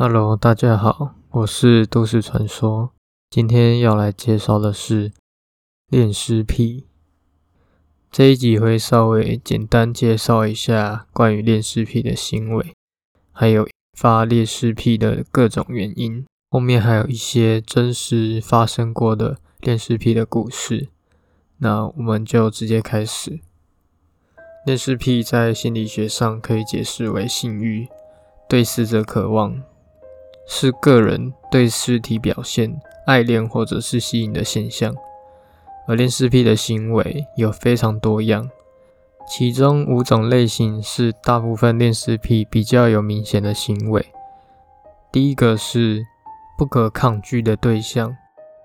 [0.00, 2.92] Hello，大家好，我是都市传说。
[3.30, 5.10] 今天要来介绍的是
[5.88, 6.86] 恋尸癖。
[8.08, 12.72] 这一集会稍微简单介绍一下关于恋尸癖的行为，
[13.32, 13.68] 还有
[13.98, 16.24] 发恋尸癖的各种原因。
[16.48, 20.90] 后面还有一些真实发生过的恋尸癖的故事。
[21.56, 23.40] 那我们就直接开始。
[24.64, 27.88] 恋尸癖在心理学上可以解释为性欲，
[28.48, 29.60] 对死者渴望。
[30.50, 34.94] 是个人对尸体表现爱恋或者是吸引的现象，
[35.86, 38.50] 而恋尸癖的行为有非常多样，
[39.28, 44.04] 其中五种类型是大部分恋尸癖比较有明显的行为。
[45.12, 46.02] 第一个是
[46.56, 48.16] 不可抗拒的对象，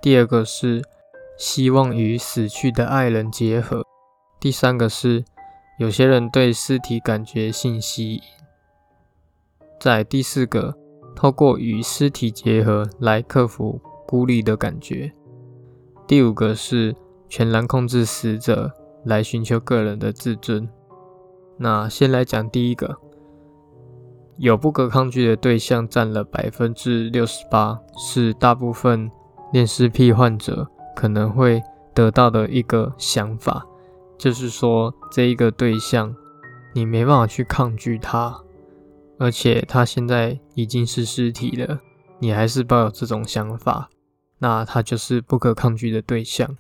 [0.02, 0.82] 第二个是
[1.38, 3.86] 希望与死去的爱人结合，
[4.40, 5.26] 第三个是
[5.78, 8.22] 有些人对尸体感觉性吸引，
[9.78, 10.78] 在第四个。
[11.16, 15.12] 透过与尸体结合来克服孤立的感觉。
[16.08, 16.96] 第五个是
[17.30, 18.72] 全然控制死者
[19.06, 20.68] 来寻求个人的自尊。
[21.58, 22.98] 那先来讲第一个，
[24.38, 29.10] 有不可抗拒的对象占了百分之六十八，是大部分
[29.52, 31.62] 恋尸癖患者可能会
[31.94, 33.66] 得到的一个想法，
[34.18, 36.14] 就是说这一个对象
[36.74, 38.42] 你没办法去抗拒他。
[39.24, 41.80] 而且他现在已经是尸体了，
[42.20, 43.90] 你还是抱有这种想法，
[44.40, 46.58] 那他就是不可抗拒的对象。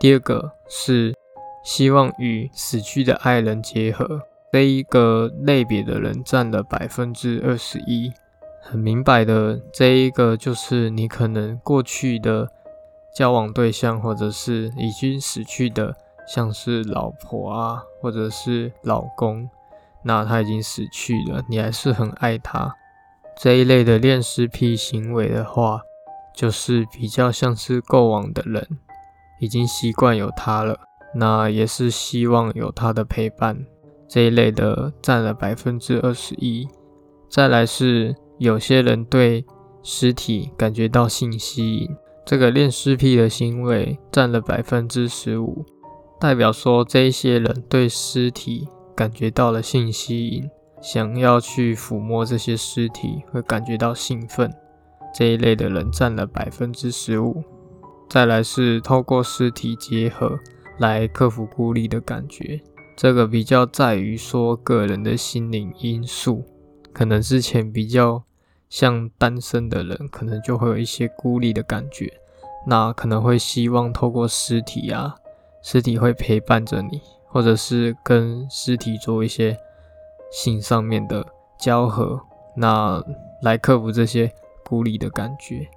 [0.00, 1.14] 第二个是
[1.62, 8.10] 希望与死去的爱人结合，这一个类别的人占了百分之二十一。
[8.62, 12.48] 很明白的，这一个就是你可能过去的
[13.14, 15.94] 交往对象，或者是已经死去的，
[16.26, 19.46] 像是老婆啊，或者是老公。
[20.08, 22.74] 那他已经死去了，你还是很爱他。
[23.38, 25.82] 这一类的恋尸癖行为的话，
[26.34, 28.66] 就是比较像是过往的人，
[29.38, 30.80] 已经习惯有他了，
[31.14, 33.66] 那也是希望有他的陪伴。
[34.08, 36.66] 这一类的占了百分之二十一。
[37.28, 39.44] 再来是有些人对
[39.82, 45.66] 尸体感觉到性吸引，这个恋尸癖的行为占了百分之十五，
[46.18, 48.66] 代表说这一些人对尸体。
[48.98, 50.50] 感觉到了性吸引，
[50.82, 54.52] 想要去抚摸这些尸体，会感觉到兴奋。
[55.14, 57.44] 这一类的人占了百分之十五。
[58.10, 60.36] 再来是透过尸体结合
[60.78, 62.60] 来克服孤立的感觉，
[62.96, 66.42] 这个比较在于说个人的心灵因素，
[66.92, 68.24] 可能之前比较
[68.68, 72.12] 像单身的人，可能就会有一些孤立的感觉，
[72.66, 75.14] 那可能会希望透过尸体啊，
[75.62, 77.00] 尸体会陪伴着你。
[77.28, 79.56] 或者是跟尸体做一些
[80.30, 81.26] 性上面的
[81.58, 82.20] 交合，
[82.56, 83.02] 那
[83.42, 84.32] 来克服这些
[84.64, 85.68] 孤立的感觉，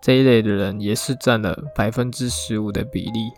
[0.00, 3.32] 这一类的人也是占了百分之十五的比例。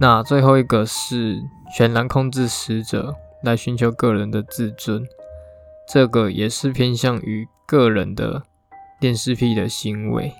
[0.00, 1.40] 那最后一个是
[1.76, 5.06] 全然控制死者来寻求个人的自尊，
[5.88, 8.42] 这个也是偏向于个人的
[8.98, 10.32] 电视癖的行为。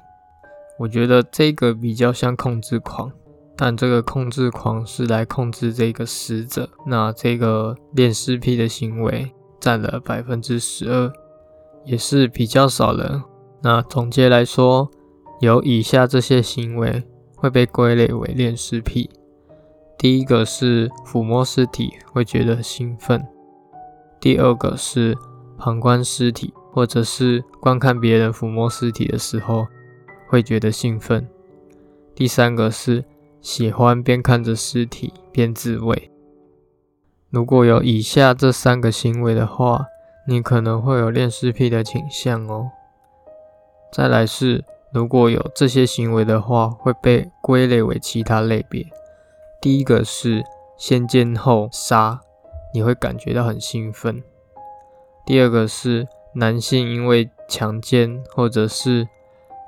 [0.78, 3.12] 我觉得这个比较像控制狂。
[3.56, 11.12] 但这个控制狂是来控制这个死者，那这个恋尸癖的行为占了百分之十二，
[11.84, 13.22] 也是比较少人。
[13.62, 14.90] 那总结来说，
[15.40, 17.04] 有以下这些行为
[17.36, 19.08] 会被归类为恋尸癖：
[19.96, 23.20] 第一个是抚摸尸体会觉得兴奋；
[24.20, 25.16] 第二个是
[25.56, 29.64] 旁观尸体或者是观看别人抚摸尸体的时候
[30.28, 31.22] 会觉得兴奋；
[32.16, 33.04] 第三个是。
[33.44, 36.10] 喜欢边看着尸体边自慰。
[37.28, 39.84] 如果有以下这三个行为的话，
[40.26, 42.70] 你可能会有恋尸癖的倾向哦。
[43.92, 44.64] 再来是，
[44.94, 48.86] 如果有这些行为的话，会被归类为其他类别。
[49.60, 50.42] 第一个是
[50.78, 52.22] 先奸后杀，
[52.72, 54.22] 你会感觉到很兴奋。
[55.26, 59.06] 第二个是男性因为强奸或者是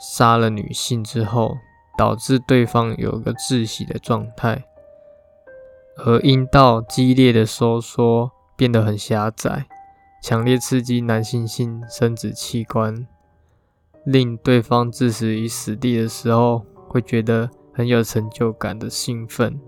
[0.01, 1.59] 杀了女性之后。
[1.97, 4.65] 导致对方有个窒息的状态，
[5.97, 9.67] 而阴道激烈的收缩变得很狭窄，
[10.23, 13.07] 强烈刺激男性性生殖器官，
[14.05, 19.59] 令对方致死于死地的时候，会觉得很有成就感的兴奋。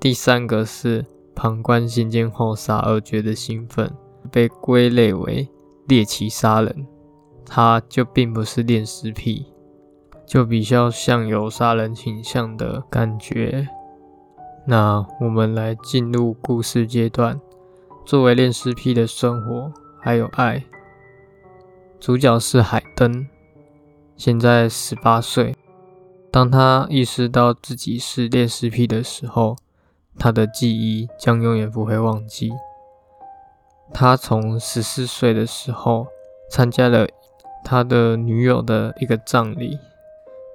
[0.00, 3.92] 第三个是旁观先奸后杀而觉得兴奋，
[4.32, 5.48] 被归类为
[5.86, 6.86] 猎奇杀人，
[7.46, 9.51] 它就并不是恋尸癖。
[10.26, 13.68] 就比较像有杀人倾向的感觉。
[14.66, 17.40] 那我们来进入故事阶段。
[18.04, 20.64] 作为恋尸癖的生活还有爱，
[22.00, 23.28] 主角是海登，
[24.16, 25.54] 现在十八岁。
[26.30, 29.56] 当他意识到自己是恋尸癖的时候，
[30.18, 32.52] 他的记忆将永远不会忘记。
[33.94, 36.06] 他从十四岁的时候
[36.50, 37.06] 参加了
[37.64, 39.78] 他的女友的一个葬礼，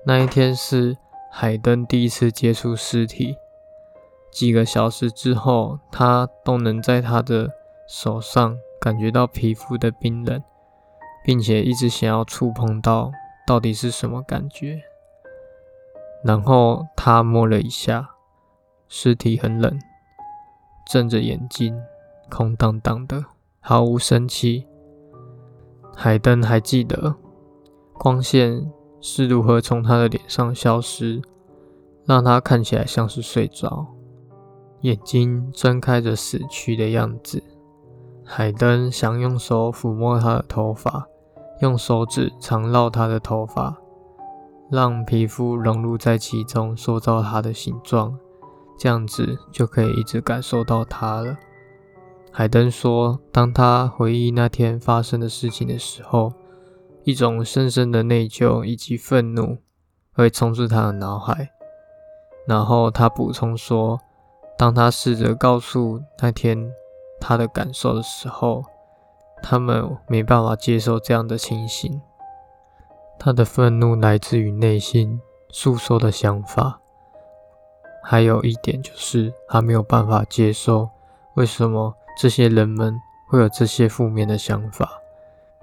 [0.07, 0.95] 那一天是
[1.29, 3.35] 海登第一次接触尸体。
[4.31, 7.49] 几个小时之后，他都能在他的
[7.89, 10.41] 手上感觉到皮肤的冰冷。
[11.25, 13.11] 并且一直想要触碰到
[13.45, 14.81] 到底是什么感觉，
[16.23, 18.11] 然后他摸了一下，
[18.87, 19.77] 尸体很冷，
[20.89, 21.77] 睁着眼睛，
[22.29, 23.25] 空荡荡的，
[23.59, 24.65] 毫无生气。
[25.93, 27.13] 海登还记得
[27.95, 28.71] 光线
[29.01, 31.21] 是如何从他的脸上消失，
[32.05, 33.87] 让他看起来像是睡着，
[34.81, 37.43] 眼睛睁开着死去的样子。
[38.23, 41.07] 海登想用手抚摸他的头发。
[41.59, 43.75] 用手指缠绕他的头发，
[44.69, 48.15] 让皮肤融入在其中，塑造他的形状，
[48.77, 51.35] 这样子就可以一直感受到他了。
[52.31, 56.31] 海登说，当他回忆那天发生的事情的时候，
[57.07, 59.59] 一种深深的内疚以及愤怒
[60.11, 61.51] 会冲出他的脑海。
[62.45, 63.97] 然后他补充说，
[64.57, 66.69] 当他试着告诉那天
[67.17, 68.61] 他的感受的时候，
[69.41, 72.01] 他们没办法接受这样的情形，
[73.17, 76.81] 他的愤怒来自于内心诉说的想法。
[78.03, 80.89] 还有一点就是，他没有办法接受
[81.35, 82.99] 为什么这些人们
[83.29, 85.01] 会有这些负面的想法。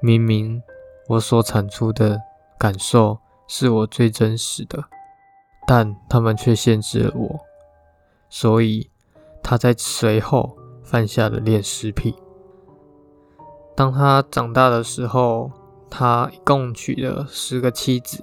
[0.01, 0.63] 明明
[1.09, 2.21] 我所产出的
[2.59, 4.85] 感受是我最真实的，
[5.67, 7.41] 但他们却限制了我。
[8.31, 8.91] 所以
[9.43, 12.15] 他在随后犯下了恋尸癖。
[13.77, 15.53] 当他长大的时候，
[15.91, 18.23] 他一共娶了十个妻子，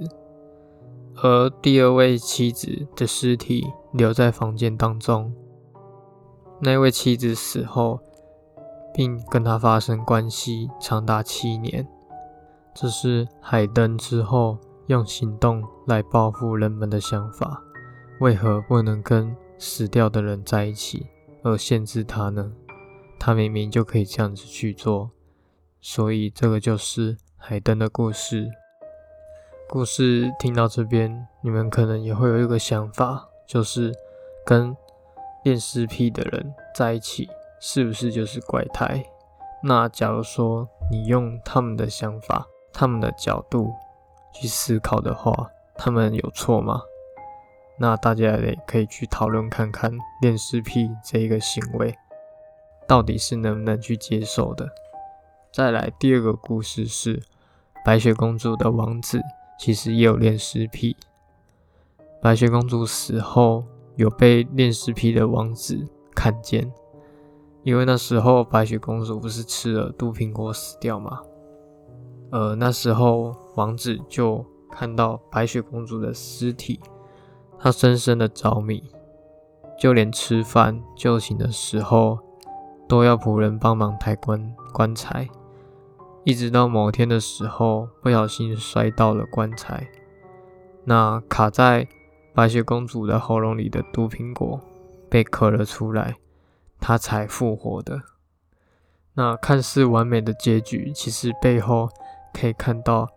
[1.22, 5.34] 而第二位妻子的尸体留在房间当中。
[6.60, 8.00] 那位妻子死后，
[8.94, 11.88] 并跟他发生关系长达七年。
[12.73, 14.57] 这是海登之后
[14.88, 17.62] 用行动来报复人们的想法。
[18.19, 21.07] 为何不能跟死掉的人在一起，
[21.44, 22.51] 而限制他呢？
[23.19, 25.12] 他明明就可以这样子去做。
[25.79, 28.50] 所以，这个就是海登的故事。
[29.67, 33.91] 故事听到这边，你们可能也会有一个想法，就是
[34.45, 34.75] 跟
[35.44, 37.27] 恋尸癖的人在一起，
[37.59, 39.03] 是不是就是怪胎？
[39.63, 43.71] 那假如说你用他们的想法、他们的角度
[44.33, 46.81] 去思考的话，他们有错吗？
[47.77, 49.91] 那大家也可以去讨论看看，
[50.21, 51.95] 恋尸癖这一个行为，
[52.88, 54.69] 到底是能不能去接受的？
[55.51, 57.21] 再来第二个故事是
[57.83, 59.21] 白雪公主的王子，
[59.59, 60.95] 其实也有恋尸癖。
[62.21, 63.65] 白雪公主死后，
[63.95, 66.71] 有被恋尸癖的王子看见，
[67.63, 71.21] 因为那时候白雪公主不是吃了毒苹果死掉吗？
[72.31, 76.79] 呃，那时候王子就看到白雪公主的尸体，
[77.60, 78.82] 他深深的着迷，
[79.77, 82.17] 就连吃饭就寝的时候，
[82.88, 85.29] 都要仆人帮忙抬棺棺材。
[86.24, 89.89] 一直到某天的时候，不小心摔到了棺材，
[90.86, 91.88] 那卡在
[92.34, 94.62] 白雪公主的喉咙里的毒苹果
[95.10, 96.15] 被咳了出来，
[96.79, 98.01] 她才复活的。
[99.15, 101.89] 那看似完美的结局，其实背后
[102.33, 103.09] 可以看到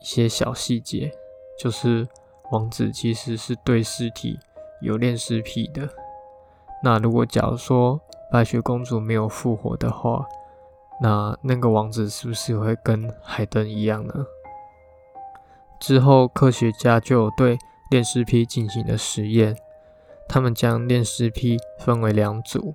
[0.00, 1.12] 一些小细节，
[1.58, 2.06] 就是
[2.50, 4.38] 王子其实是对尸体
[4.80, 5.88] 有恋尸癖的。
[6.82, 10.26] 那如果假如说白雪公主没有复活的话，
[11.00, 14.26] 那那个王子是不是会跟海登一样呢？
[15.80, 17.58] 之后科学家就有对
[17.90, 19.56] 炼尸癖进行了实验，
[20.28, 22.74] 他们将炼尸癖分为两组，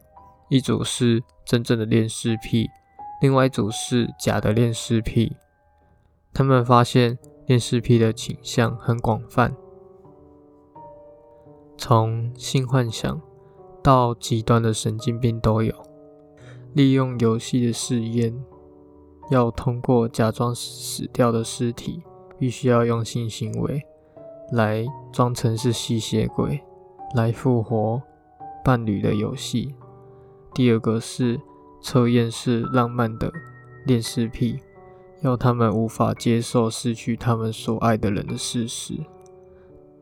[0.49, 2.69] 一组是真正的炼尸癖，
[3.21, 5.37] 另外一组是假的炼尸癖。
[6.37, 7.17] 他们发现
[7.47, 9.57] 炼尸癖的倾向很广泛，
[11.75, 13.19] 从性幻想
[13.81, 15.73] 到极端的神经病都有。
[16.75, 18.39] 利用游戏的试验，
[19.31, 22.03] 要通过假装死掉的尸体，
[22.37, 23.81] 必须要用性行为
[24.51, 26.63] 来装成是吸血鬼，
[27.15, 27.99] 来复活
[28.63, 29.73] 伴侣的游戏。
[30.53, 31.41] 第二个是
[31.81, 33.33] 测验是浪漫的
[33.87, 34.59] 恋尸癖，
[35.21, 38.93] 要他们无法接受失去他们所爱的人的事实。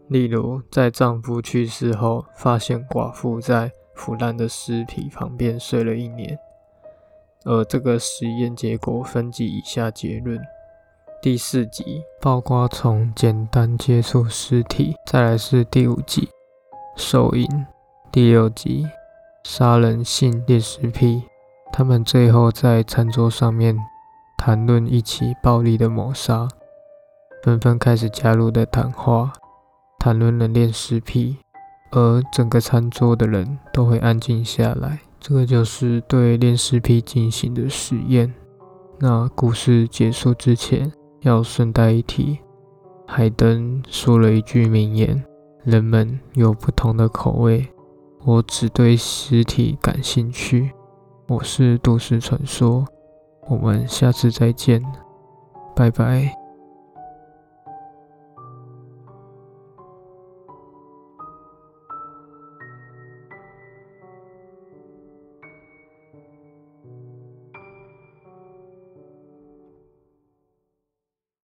[0.07, 6.37] 例如，在丈夫去世后，发现寡妇在腐烂的尸体旁边睡了一年。
[7.43, 10.39] 而这个实验结果分析以下结论：
[11.21, 16.29] 第四集爆瓜虫简单接触尸体，再来是第五集
[16.95, 17.47] 手淫，
[18.11, 18.87] 第六集
[19.43, 21.23] 杀人性恋尸癖。
[21.71, 23.77] 他们最后在餐桌上面
[24.45, 26.47] 谈论一起暴力的谋杀，
[27.41, 29.33] 纷纷开始加入的谈话，
[29.97, 31.37] 谈论了恋尸癖，
[31.89, 34.99] 而整个餐桌的人都会安静下来。
[35.19, 38.31] 这个就是对恋尸癖进行的实验。
[38.99, 42.37] 那故事结束之前，要顺带一提，
[43.07, 45.25] 海登说了一句名言
[45.65, 47.67] ：“人们有不同的口味，
[48.23, 50.69] 我只对尸体感兴趣。”
[51.29, 52.85] 我是都市传说，
[53.47, 54.81] 我们下次再见，
[55.75, 56.44] 拜拜。